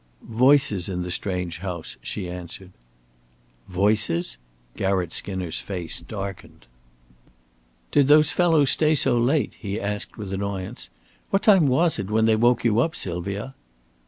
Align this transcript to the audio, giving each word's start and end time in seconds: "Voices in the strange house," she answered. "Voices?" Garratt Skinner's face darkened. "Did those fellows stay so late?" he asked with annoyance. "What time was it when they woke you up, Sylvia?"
"Voices 0.31 0.89
in 0.89 1.03
the 1.03 1.11
strange 1.11 1.59
house," 1.59 1.95
she 2.01 2.27
answered. 2.27 2.71
"Voices?" 3.67 4.37
Garratt 4.75 5.13
Skinner's 5.13 5.59
face 5.59 5.99
darkened. 6.01 6.65
"Did 7.91 8.07
those 8.07 8.31
fellows 8.31 8.71
stay 8.71 8.95
so 8.95 9.15
late?" 9.19 9.53
he 9.59 9.79
asked 9.79 10.17
with 10.17 10.33
annoyance. 10.33 10.89
"What 11.29 11.43
time 11.43 11.67
was 11.67 11.99
it 11.99 12.09
when 12.09 12.25
they 12.25 12.35
woke 12.35 12.65
you 12.65 12.79
up, 12.79 12.95
Sylvia?" 12.95 13.53